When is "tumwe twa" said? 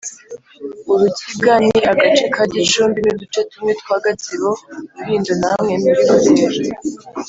3.49-3.95